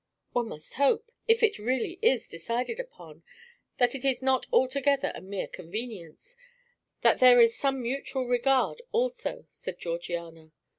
"One 0.31 0.47
must 0.47 0.73
hope, 0.73 1.11
if 1.27 1.43
it 1.43 1.59
really 1.59 1.99
is 2.01 2.27
decided 2.27 2.79
upon, 2.79 3.21
that 3.77 3.93
it 3.93 4.03
is 4.03 4.19
not 4.23 4.47
altogether 4.51 5.11
a 5.13 5.21
mere 5.21 5.47
convenience; 5.47 6.35
that 7.03 7.19
that 7.19 7.19
there 7.19 7.39
is 7.39 7.55
some 7.55 7.83
mutual 7.83 8.25
regard 8.25 8.81
also," 8.91 9.45
said 9.51 9.77
Georgiana. 9.77 10.53